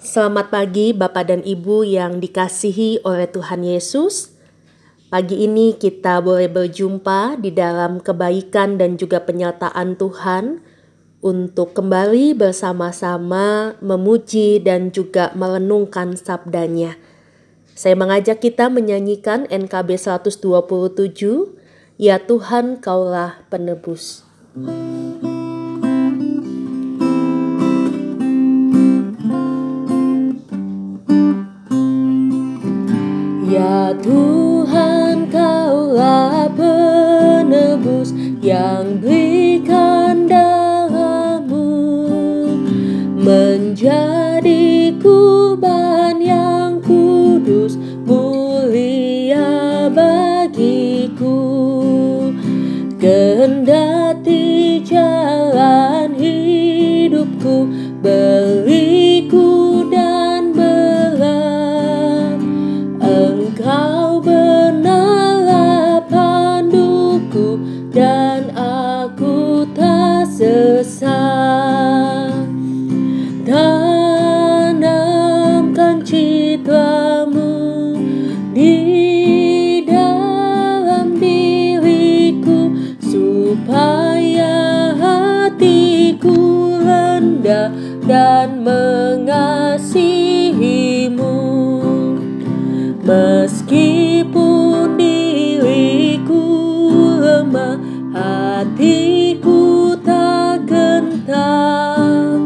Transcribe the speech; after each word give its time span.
Selamat 0.00 0.48
pagi 0.48 0.96
Bapak 0.96 1.28
dan 1.28 1.44
Ibu 1.44 1.84
yang 1.84 2.24
dikasihi 2.24 3.04
oleh 3.04 3.28
Tuhan 3.28 3.60
Yesus. 3.60 4.32
Pagi 5.12 5.44
ini 5.44 5.76
kita 5.76 6.24
boleh 6.24 6.48
berjumpa 6.48 7.36
di 7.36 7.52
dalam 7.52 8.00
kebaikan 8.00 8.80
dan 8.80 8.96
juga 8.96 9.20
penyertaan 9.20 10.00
Tuhan 10.00 10.64
untuk 11.20 11.76
kembali 11.76 12.32
bersama-sama 12.32 13.76
memuji 13.84 14.64
dan 14.64 14.88
juga 14.88 15.36
merenungkan 15.36 16.16
sabdanya. 16.16 16.96
Saya 17.76 17.92
mengajak 17.92 18.40
kita 18.40 18.72
menyanyikan 18.72 19.44
NKB 19.52 20.00
127, 20.00 21.60
Ya 22.00 22.16
Tuhan 22.16 22.80
Kaulah 22.80 23.44
Penebus. 23.52 24.24
Hmm. 24.56 25.29
Yang 38.60 39.00
berikan 39.00 40.28
darahmu 40.28 41.72
menjadi 43.16 44.92
kurban 45.00 46.20
yang 46.20 46.76
kudus 46.84 47.80
mulia 48.04 49.88
bagiku. 49.88 51.40
Kendati 53.00 54.84
jalan 54.84 56.12
hidupku 56.20 57.64
beriku 58.04 59.88
dan 59.88 60.30
Meskipun 93.10 94.94
diriku 94.94 96.46
lemah 97.18 97.74
hatiku 98.14 99.98
tak 99.98 100.70
gentar. 100.70 102.38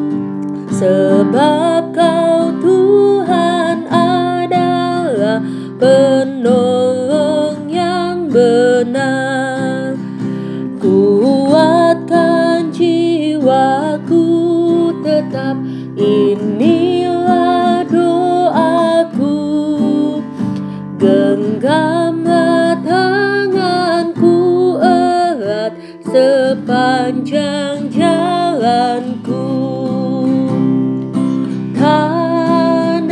Sebab 0.72 1.92
kau 1.92 2.48
Tuhan 2.64 3.84
adalah 3.92 5.44
penolong 5.76 7.68
yang 7.68 8.32
benar. 8.32 10.00
Kuatkan 10.80 12.72
jiwaku 12.72 14.24
tetap 15.04 15.60
inilah 16.00 16.53
jalanku 28.64 29.44
tanamkan 31.76 33.04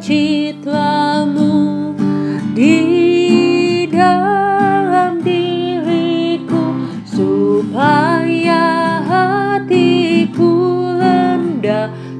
citramu 0.00 1.92
di 2.56 2.80
dalam 3.92 5.20
diriku 5.20 6.72
supaya 7.04 8.64
hatiku 9.04 10.56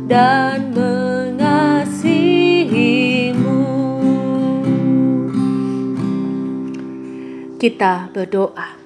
dan 0.05 0.77
mengasihimu. 0.77 2.05
Kita 7.57 8.13
berdoa. 8.13 8.80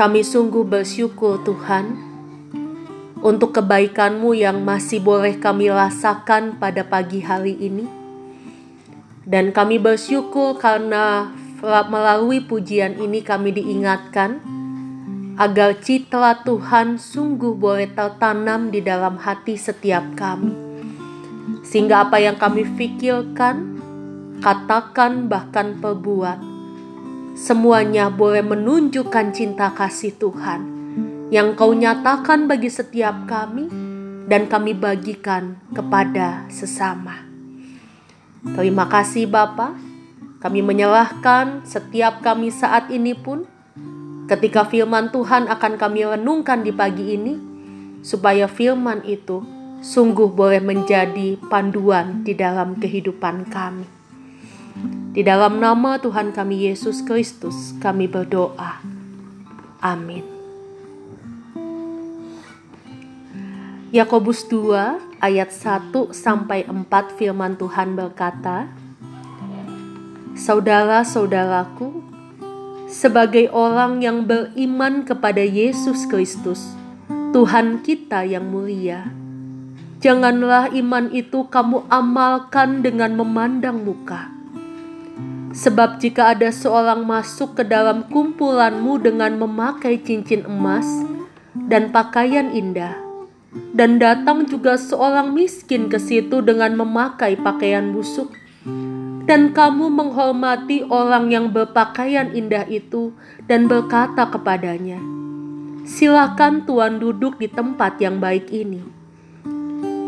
Kami 0.00 0.24
sungguh 0.24 0.64
bersyukur 0.64 1.44
Tuhan 1.44 1.92
untuk 3.20 3.52
kebaikan-Mu 3.52 4.32
yang 4.32 4.64
masih 4.64 4.96
boleh 4.96 5.36
kami 5.36 5.68
rasakan 5.68 6.56
pada 6.56 6.80
pagi 6.88 7.20
hari 7.20 7.52
ini. 7.60 7.84
Dan 9.28 9.52
kami 9.52 9.76
bersyukur 9.76 10.56
karena 10.56 11.28
melalui 11.92 12.40
pujian 12.40 12.96
ini 12.96 13.20
kami 13.20 13.52
diingatkan 13.52 14.40
agar 15.36 15.76
citra 15.76 16.48
Tuhan 16.48 16.96
sungguh 16.96 17.52
boleh 17.52 17.92
tertanam 17.92 18.72
di 18.72 18.80
dalam 18.80 19.20
hati 19.20 19.60
setiap 19.60 20.16
kami. 20.16 20.56
Sehingga 21.60 22.08
apa 22.08 22.16
yang 22.16 22.40
kami 22.40 22.64
pikirkan, 22.72 23.76
katakan 24.40 25.28
bahkan 25.28 25.76
perbuat, 25.76 26.49
semuanya 27.40 28.12
boleh 28.12 28.44
menunjukkan 28.44 29.32
cinta 29.32 29.72
kasih 29.72 30.12
Tuhan 30.20 30.60
yang 31.32 31.56
kau 31.56 31.72
nyatakan 31.72 32.44
bagi 32.44 32.68
setiap 32.68 33.24
kami 33.24 33.64
dan 34.28 34.44
kami 34.44 34.76
bagikan 34.76 35.56
kepada 35.72 36.44
sesama. 36.52 37.24
Terima 38.44 38.84
kasih 38.92 39.24
Bapa. 39.24 39.72
Kami 40.40 40.60
menyerahkan 40.60 41.64
setiap 41.64 42.20
kami 42.20 42.52
saat 42.52 42.92
ini 42.92 43.16
pun 43.16 43.48
ketika 44.28 44.68
firman 44.68 45.08
Tuhan 45.08 45.48
akan 45.48 45.80
kami 45.80 46.04
renungkan 46.04 46.60
di 46.60 46.72
pagi 46.76 47.16
ini, 47.16 47.34
supaya 48.04 48.48
firman 48.48 49.00
itu 49.08 49.44
sungguh 49.80 50.28
boleh 50.32 50.60
menjadi 50.60 51.40
panduan 51.48 52.20
di 52.20 52.36
dalam 52.36 52.76
kehidupan 52.76 53.48
kami. 53.48 53.99
Di 55.10 55.26
dalam 55.26 55.58
nama 55.58 55.98
Tuhan 55.98 56.30
kami 56.30 56.70
Yesus 56.70 57.02
Kristus, 57.02 57.74
kami 57.82 58.06
berdoa. 58.06 58.78
Amin. 59.82 60.22
Yakobus 63.90 64.46
2 64.46 65.18
ayat 65.18 65.50
1 65.50 66.14
sampai 66.14 66.62
4 66.62 67.18
firman 67.18 67.58
Tuhan 67.58 67.98
berkata, 67.98 68.70
Saudara-saudaraku, 70.38 71.90
sebagai 72.86 73.50
orang 73.50 74.06
yang 74.06 74.30
beriman 74.30 75.02
kepada 75.02 75.42
Yesus 75.42 76.06
Kristus, 76.06 76.62
Tuhan 77.34 77.82
kita 77.82 78.22
yang 78.22 78.46
mulia. 78.46 79.10
Janganlah 79.98 80.70
iman 80.70 81.10
itu 81.10 81.50
kamu 81.50 81.82
amalkan 81.90 82.86
dengan 82.86 83.18
memandang 83.18 83.82
muka. 83.82 84.39
Sebab 85.50 85.98
jika 85.98 86.30
ada 86.30 86.54
seorang 86.54 87.02
masuk 87.02 87.58
ke 87.58 87.66
dalam 87.66 88.06
kumpulanmu 88.06 89.02
dengan 89.02 89.34
memakai 89.34 89.98
cincin 89.98 90.46
emas 90.46 90.86
dan 91.66 91.90
pakaian 91.90 92.54
indah, 92.54 92.94
dan 93.74 93.98
datang 93.98 94.46
juga 94.46 94.78
seorang 94.78 95.34
miskin 95.34 95.90
ke 95.90 95.98
situ 95.98 96.38
dengan 96.38 96.78
memakai 96.78 97.34
pakaian 97.34 97.90
busuk, 97.90 98.30
dan 99.26 99.50
kamu 99.50 99.90
menghormati 99.90 100.86
orang 100.86 101.34
yang 101.34 101.50
berpakaian 101.50 102.30
indah 102.30 102.66
itu 102.70 103.10
dan 103.50 103.66
berkata 103.66 104.30
kepadanya, 104.30 105.02
"Silakan 105.82 106.62
Tuhan 106.62 107.02
duduk 107.02 107.42
di 107.42 107.50
tempat 107.50 107.98
yang 107.98 108.22
baik 108.22 108.54
ini." 108.54 108.86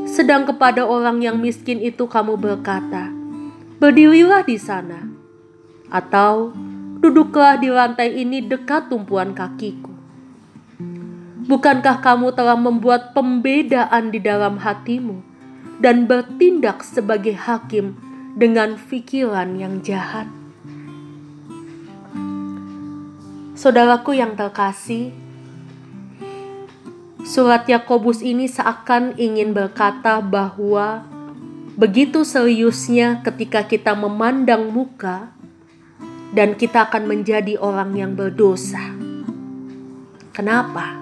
Sedang 0.07 0.47
kepada 0.47 0.87
orang 0.87 1.19
yang 1.19 1.43
miskin 1.43 1.83
itu 1.83 2.07
kamu 2.07 2.39
berkata, 2.39 3.11
"Berdirilah 3.83 4.47
di 4.47 4.55
sana," 4.55 5.12
atau 5.93 6.57
"Duduklah 7.05 7.61
di 7.61 7.69
lantai 7.69 8.25
ini 8.25 8.41
dekat 8.41 8.89
tumpuan 8.89 9.37
kakiku." 9.37 9.93
Bukankah 11.45 12.01
kamu 12.01 12.33
telah 12.33 12.57
membuat 12.57 13.13
pembedaan 13.13 14.09
di 14.09 14.23
dalam 14.23 14.57
hatimu 14.57 15.21
dan 15.83 16.09
bertindak 16.09 16.81
sebagai 16.81 17.37
hakim 17.37 17.99
dengan 18.39 18.79
pikiran 18.79 19.59
yang 19.61 19.85
jahat. 19.85 20.31
Saudaraku 23.59 24.17
yang 24.17 24.39
terkasih, 24.39 25.13
Surat 27.23 27.71
Yakobus 27.71 28.19
ini 28.19 28.51
seakan 28.51 29.15
ingin 29.15 29.55
berkata 29.55 30.19
bahwa 30.19 31.07
begitu 31.79 32.27
seriusnya 32.27 33.23
ketika 33.23 33.63
kita 33.63 33.95
memandang 33.95 34.75
muka 34.75 35.31
dan 36.33 36.57
kita 36.57 36.89
akan 36.89 37.05
menjadi 37.05 37.61
orang 37.61 37.93
yang 37.93 38.13
berdosa. 38.17 38.81
Kenapa? 40.33 40.97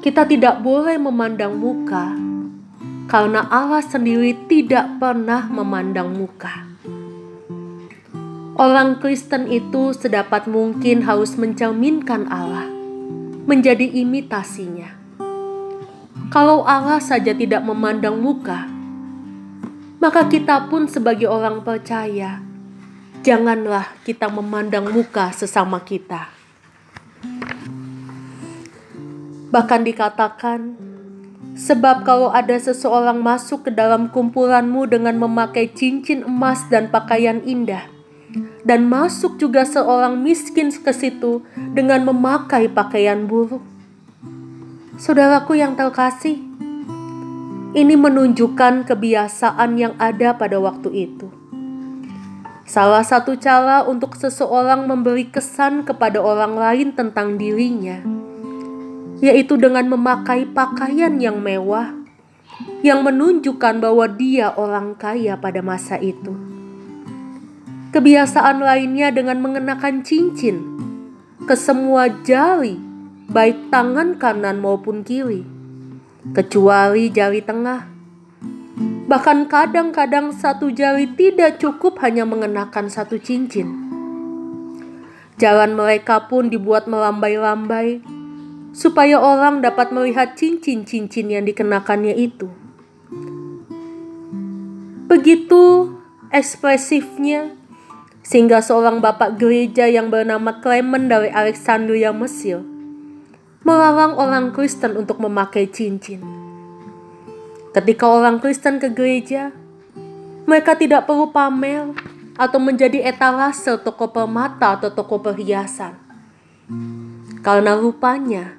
Kita 0.00 0.24
tidak 0.24 0.64
boleh 0.64 0.96
memandang 0.96 1.56
muka 1.56 2.16
karena 3.04 3.44
Allah 3.52 3.84
sendiri 3.84 4.48
tidak 4.48 4.96
pernah 4.96 5.44
memandang 5.48 6.12
muka. 6.12 6.64
Orang 8.54 9.02
Kristen 9.02 9.50
itu 9.50 9.92
sedapat 9.92 10.46
mungkin 10.46 11.04
harus 11.04 11.36
mencerminkan 11.36 12.30
Allah 12.32 12.70
menjadi 13.44 13.84
imitasinya. 13.84 14.94
Kalau 16.32 16.64
Allah 16.64 17.02
saja 17.02 17.34
tidak 17.36 17.66
memandang 17.66 18.16
muka, 18.18 18.70
maka 19.98 20.26
kita 20.30 20.70
pun 20.70 20.86
sebagai 20.86 21.28
orang 21.28 21.66
percaya, 21.66 22.40
janganlah 23.24 23.96
kita 24.04 24.28
memandang 24.28 24.92
muka 24.92 25.32
sesama 25.32 25.80
kita. 25.80 26.28
Bahkan 29.48 29.80
dikatakan, 29.80 30.76
sebab 31.56 32.04
kalau 32.04 32.28
ada 32.28 32.52
seseorang 32.52 33.24
masuk 33.24 33.64
ke 33.64 33.70
dalam 33.72 34.12
kumpulanmu 34.12 34.84
dengan 34.84 35.16
memakai 35.16 35.72
cincin 35.72 36.28
emas 36.28 36.68
dan 36.68 36.92
pakaian 36.92 37.40
indah, 37.48 37.88
dan 38.60 38.84
masuk 38.92 39.40
juga 39.40 39.64
seorang 39.64 40.20
miskin 40.20 40.68
ke 40.68 40.92
situ 40.92 41.40
dengan 41.72 42.04
memakai 42.04 42.68
pakaian 42.68 43.24
buruk. 43.24 43.64
Saudaraku 45.00 45.56
yang 45.56 45.72
terkasih, 45.80 46.44
ini 47.72 47.94
menunjukkan 47.96 48.84
kebiasaan 48.84 49.80
yang 49.80 49.94
ada 49.96 50.36
pada 50.36 50.60
waktu 50.60 51.08
itu. 51.08 51.43
Salah 52.74 53.06
satu 53.06 53.38
cara 53.38 53.86
untuk 53.86 54.18
seseorang 54.18 54.90
memberi 54.90 55.30
kesan 55.30 55.86
kepada 55.86 56.18
orang 56.18 56.58
lain 56.58 56.90
tentang 56.90 57.38
dirinya, 57.38 58.02
yaitu 59.22 59.54
dengan 59.54 59.86
memakai 59.94 60.42
pakaian 60.42 61.14
yang 61.22 61.38
mewah, 61.38 61.94
yang 62.82 63.06
menunjukkan 63.06 63.78
bahwa 63.78 64.10
dia 64.10 64.50
orang 64.58 64.98
kaya 64.98 65.38
pada 65.38 65.62
masa 65.62 66.02
itu. 66.02 66.34
Kebiasaan 67.94 68.58
lainnya 68.58 69.14
dengan 69.14 69.38
mengenakan 69.38 70.02
cincin 70.02 70.74
ke 71.46 71.54
semua 71.54 72.10
jari, 72.26 72.74
baik 73.30 73.70
tangan 73.70 74.18
kanan 74.18 74.58
maupun 74.58 75.06
kiri, 75.06 75.46
kecuali 76.34 77.06
jari 77.06 77.38
tengah. 77.38 77.93
Bahkan 79.04 79.52
kadang-kadang 79.52 80.32
satu 80.32 80.72
jari 80.72 81.04
tidak 81.12 81.60
cukup 81.60 82.00
hanya 82.00 82.24
mengenakan 82.24 82.88
satu 82.88 83.20
cincin. 83.20 83.68
Jalan 85.36 85.76
mereka 85.76 86.24
pun 86.24 86.48
dibuat 86.48 86.88
melambai-lambai 86.88 88.00
supaya 88.72 89.20
orang 89.20 89.60
dapat 89.60 89.92
melihat 89.92 90.32
cincin-cincin 90.40 91.28
yang 91.28 91.44
dikenakannya 91.44 92.16
itu. 92.16 92.48
Begitu 95.04 95.94
ekspresifnya 96.32 97.54
sehingga 98.24 98.64
seorang 98.64 99.04
bapak 99.04 99.36
gereja 99.36 99.84
yang 99.84 100.08
bernama 100.08 100.64
Clement 100.64 101.12
dari 101.12 101.28
Alexandria, 101.28 102.08
Mesir, 102.08 102.64
melarang 103.68 104.16
orang 104.16 104.50
Kristen 104.56 104.96
untuk 104.96 105.20
memakai 105.20 105.68
cincin. 105.68 106.43
Ketika 107.74 108.06
orang 108.06 108.38
Kristen 108.38 108.78
ke 108.78 108.86
gereja, 108.86 109.50
mereka 110.46 110.78
tidak 110.78 111.10
perlu 111.10 111.34
pamer 111.34 111.90
atau 112.38 112.62
menjadi 112.62 113.02
etalase 113.02 113.74
toko 113.82 114.14
permata 114.14 114.78
atau 114.78 114.94
toko 114.94 115.18
perhiasan. 115.18 115.98
Karena 117.42 117.74
rupanya 117.74 118.54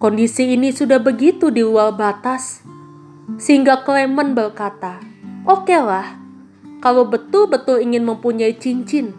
kondisi 0.00 0.56
ini 0.56 0.72
sudah 0.72 0.96
begitu 0.96 1.52
di 1.52 1.60
luar 1.60 1.92
batas, 1.92 2.64
sehingga 3.36 3.84
Clement 3.84 4.32
berkata, 4.32 4.96
"Oke 5.44 5.76
lah, 5.76 6.16
kalau 6.78 7.04
betul-betul 7.04 7.82
ingin 7.82 8.06
mempunyai 8.06 8.54
cincin. 8.56 9.12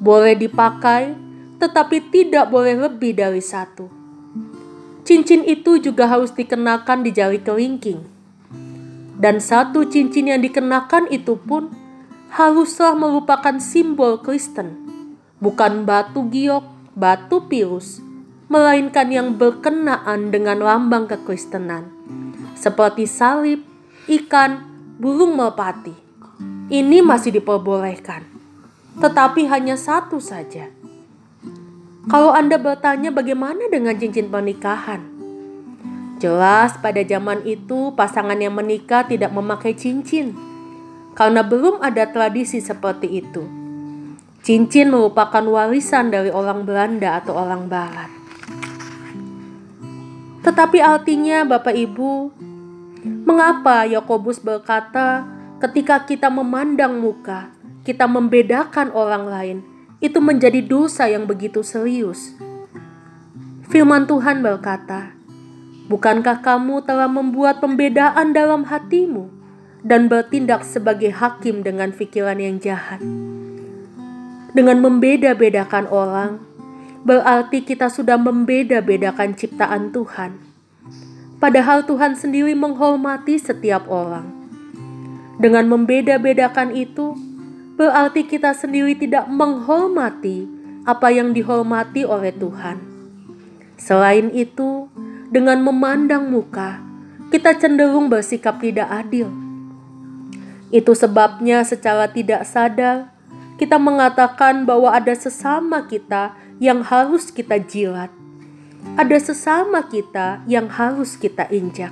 Boleh 0.00 0.34
dipakai, 0.34 1.14
tetapi 1.60 2.10
tidak 2.10 2.50
boleh 2.50 2.76
lebih 2.88 3.14
dari 3.14 3.38
satu. 3.38 3.88
Cincin 5.04 5.44
itu 5.44 5.76
juga 5.78 6.08
harus 6.08 6.32
dikenakan 6.32 7.04
di 7.04 7.10
jari 7.12 7.38
kelingking. 7.44 8.13
Dan 9.14 9.38
satu 9.38 9.86
cincin 9.86 10.30
yang 10.30 10.42
dikenakan 10.42 11.06
itu 11.08 11.38
pun 11.38 11.70
haruslah 12.34 12.98
merupakan 12.98 13.56
simbol 13.62 14.18
Kristen, 14.18 14.74
bukan 15.38 15.86
batu 15.86 16.26
giok, 16.26 16.66
batu 16.98 17.46
pirus, 17.46 18.02
melainkan 18.50 19.08
yang 19.14 19.38
berkenaan 19.38 20.34
dengan 20.34 20.58
lambang 20.58 21.06
kekristenan, 21.06 21.94
seperti 22.58 23.06
salib, 23.06 23.62
ikan, 24.10 24.66
burung 24.98 25.38
merpati 25.38 26.04
ini 26.72 27.04
masih 27.04 27.28
diperbolehkan, 27.36 28.24
tetapi 28.96 29.44
hanya 29.52 29.76
satu 29.76 30.16
saja. 30.16 30.72
Kalau 32.08 32.32
Anda 32.32 32.56
bertanya 32.56 33.12
bagaimana 33.12 33.68
dengan 33.68 33.96
cincin 33.96 34.32
pernikahan, 34.32 35.04
jelas 36.24 36.80
pada 36.80 37.04
zaman 37.04 37.44
itu 37.44 37.92
pasangan 37.92 38.40
yang 38.40 38.56
menikah 38.56 39.04
tidak 39.04 39.28
memakai 39.28 39.76
cincin 39.76 40.32
karena 41.12 41.44
belum 41.44 41.84
ada 41.84 42.08
tradisi 42.08 42.64
seperti 42.64 43.20
itu. 43.20 43.44
Cincin 44.44 44.92
merupakan 44.92 45.40
warisan 45.44 46.08
dari 46.12 46.28
orang 46.28 46.64
Belanda 46.64 47.20
atau 47.20 47.36
orang 47.36 47.68
Barat. 47.68 48.12
Tetapi 50.44 50.76
artinya, 50.84 51.48
Bapak 51.48 51.72
Ibu, 51.72 52.28
mengapa 53.24 53.88
Yakobus 53.88 54.44
berkata 54.44 55.24
ketika 55.64 56.04
kita 56.04 56.28
memandang 56.28 57.00
muka, 57.00 57.48
kita 57.88 58.04
membedakan 58.04 58.92
orang 58.92 59.24
lain, 59.24 59.58
itu 60.04 60.20
menjadi 60.20 60.60
dosa 60.60 61.08
yang 61.08 61.24
begitu 61.24 61.64
serius. 61.64 62.36
Firman 63.72 64.04
Tuhan 64.04 64.44
berkata, 64.44 65.16
"Bukankah 65.90 66.40
kamu 66.40 66.84
telah 66.88 67.08
membuat 67.10 67.60
pembedaan 67.60 68.32
dalam 68.32 68.64
hatimu 68.64 69.28
dan 69.84 70.08
bertindak 70.08 70.64
sebagai 70.64 71.12
hakim 71.12 71.60
dengan 71.60 71.92
pikiran 71.92 72.40
yang 72.40 72.56
jahat?" 72.60 73.02
Dengan 74.54 74.78
membeda-bedakan 74.80 75.90
orang, 75.90 76.38
berarti 77.02 77.66
kita 77.66 77.90
sudah 77.90 78.16
membeda-bedakan 78.16 79.34
ciptaan 79.34 79.90
Tuhan. 79.90 80.38
Padahal 81.42 81.84
Tuhan 81.84 82.16
sendiri 82.16 82.56
menghormati 82.56 83.36
setiap 83.36 83.90
orang 83.90 84.44
dengan 85.34 85.66
membeda-bedakan 85.66 86.70
itu, 86.78 87.18
berarti 87.74 88.22
kita 88.22 88.54
sendiri 88.54 88.94
tidak 88.94 89.26
menghormati 89.26 90.46
apa 90.86 91.10
yang 91.10 91.34
dihormati 91.34 92.06
oleh 92.06 92.30
Tuhan. 92.30 92.78
Selain 93.74 94.30
itu, 94.30 94.83
dengan 95.34 95.58
memandang 95.66 96.30
muka, 96.30 96.78
kita 97.34 97.58
cenderung 97.58 98.06
bersikap 98.06 98.62
tidak 98.62 98.86
adil. 98.86 99.26
Itu 100.70 100.94
sebabnya, 100.94 101.66
secara 101.66 102.06
tidak 102.06 102.46
sadar, 102.46 103.10
kita 103.58 103.74
mengatakan 103.74 104.62
bahwa 104.62 104.94
ada 104.94 105.10
sesama 105.10 105.90
kita 105.90 106.38
yang 106.62 106.86
harus 106.86 107.34
kita 107.34 107.58
jilat, 107.58 108.14
ada 108.94 109.18
sesama 109.18 109.82
kita 109.90 110.46
yang 110.46 110.70
harus 110.70 111.18
kita 111.18 111.50
injak, 111.50 111.90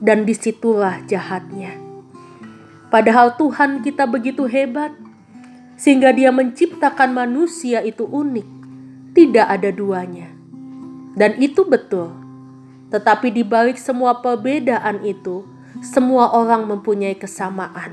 dan 0.00 0.24
di 0.24 0.32
situlah 0.32 1.04
jahatnya. 1.04 1.76
Padahal 2.88 3.36
Tuhan 3.36 3.84
kita 3.84 4.08
begitu 4.08 4.48
hebat, 4.48 4.96
sehingga 5.76 6.16
Dia 6.16 6.32
menciptakan 6.32 7.12
manusia 7.12 7.84
itu 7.84 8.08
unik, 8.08 8.48
tidak 9.12 9.52
ada 9.52 9.68
duanya, 9.68 10.32
dan 11.12 11.36
itu 11.36 11.60
betul. 11.68 12.23
Tetapi 12.94 13.34
di 13.34 13.42
balik 13.42 13.74
semua 13.74 14.22
perbedaan 14.22 15.02
itu, 15.02 15.42
semua 15.82 16.30
orang 16.30 16.70
mempunyai 16.70 17.18
kesamaan, 17.18 17.90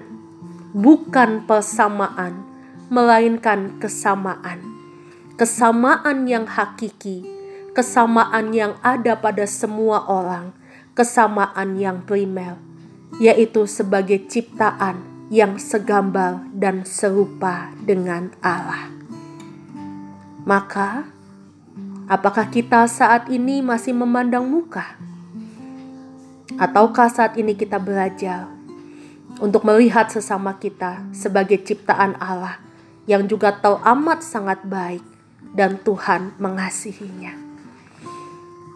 bukan 0.77 1.41
persamaan, 1.49 2.45
melainkan 2.93 3.81
kesamaan. 3.81 4.61
Kesamaan 5.41 6.29
yang 6.29 6.45
hakiki, 6.45 7.25
kesamaan 7.73 8.53
yang 8.53 8.77
ada 8.85 9.17
pada 9.17 9.49
semua 9.49 10.05
orang, 10.05 10.53
kesamaan 10.93 11.81
yang 11.81 12.05
primer 12.05 12.61
yaitu 13.19 13.67
sebagai 13.67 14.23
ciptaan 14.29 15.27
yang 15.31 15.59
segambar 15.59 16.47
dan 16.55 16.87
serupa 16.87 17.71
dengan 17.83 18.31
Allah. 18.39 18.87
Maka, 20.47 21.05
Apakah 22.09 22.49
kita 22.49 22.89
saat 22.89 23.29
ini 23.29 23.61
masih 23.61 23.93
memandang 23.93 24.47
muka? 24.47 24.97
Ataukah 26.57 27.09
saat 27.11 27.37
ini 27.37 27.53
kita 27.53 27.77
belajar 27.77 28.49
untuk 29.37 29.65
melihat 29.65 30.09
sesama 30.09 30.57
kita 30.57 31.05
sebagai 31.13 31.61
ciptaan 31.61 32.17
Allah 32.17 32.57
yang 33.05 33.25
juga 33.29 33.53
tahu 33.53 33.77
amat 33.81 34.25
sangat 34.25 34.61
baik 34.65 35.05
dan 35.53 35.77
Tuhan 35.81 36.33
mengasihinya? 36.41 37.37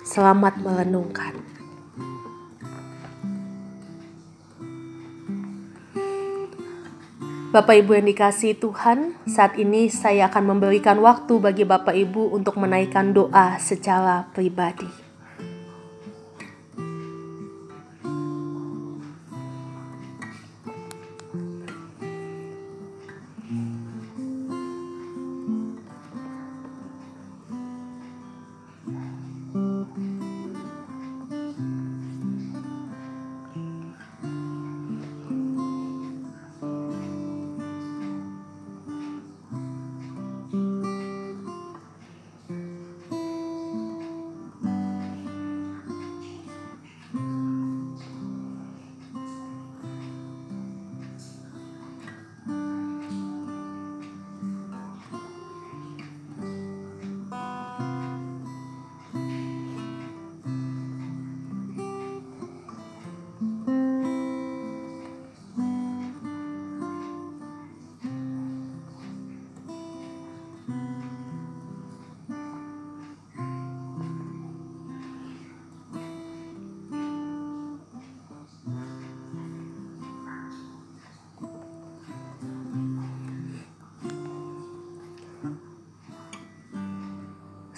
Selamat 0.05 0.61
melenungkan. 0.61 1.54
Bapak 7.55 7.71
Ibu 7.71 7.95
yang 7.95 8.11
dikasih 8.11 8.59
Tuhan, 8.59 9.15
saat 9.31 9.55
ini 9.55 9.87
saya 9.87 10.27
akan 10.27 10.59
memberikan 10.59 10.99
waktu 10.99 11.39
bagi 11.39 11.63
Bapak 11.63 11.95
Ibu 11.95 12.35
untuk 12.35 12.59
menaikkan 12.59 13.15
doa 13.15 13.55
secara 13.63 14.27
pribadi. 14.35 15.04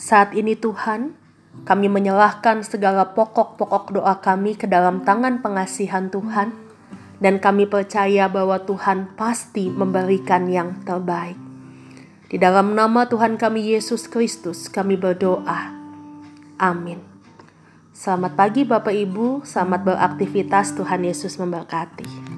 Saat 0.08 0.32
ini 0.40 0.56
Tuhan, 0.56 1.20
kami 1.68 1.92
menyerahkan 1.92 2.64
segala 2.64 3.12
pokok-pokok 3.12 3.92
doa 3.92 4.16
kami 4.24 4.56
ke 4.56 4.64
dalam 4.64 5.04
tangan 5.04 5.44
pengasihan 5.44 6.08
Tuhan, 6.08 6.56
dan 7.20 7.44
kami 7.44 7.68
percaya 7.68 8.32
bahwa 8.32 8.56
Tuhan 8.64 9.20
pasti 9.20 9.68
memberikan 9.68 10.48
yang 10.48 10.80
terbaik. 10.88 11.36
Di 12.32 12.40
dalam 12.40 12.72
nama 12.72 13.04
Tuhan 13.12 13.36
kami 13.36 13.76
Yesus 13.76 14.08
Kristus, 14.08 14.72
kami 14.72 14.96
berdoa. 14.96 15.76
Amin. 16.56 17.04
Selamat 17.92 18.40
pagi 18.40 18.64
Bapak 18.64 18.96
Ibu, 18.96 19.44
selamat 19.44 19.92
beraktivitas 19.92 20.72
Tuhan 20.72 21.04
Yesus 21.04 21.36
memberkati. 21.36 22.37